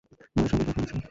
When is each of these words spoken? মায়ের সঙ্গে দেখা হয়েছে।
মায়ের 0.35 0.49
সঙ্গে 0.51 0.65
দেখা 0.67 0.79
হয়েছে। 0.79 0.95